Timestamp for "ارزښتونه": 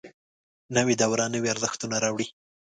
1.53-1.95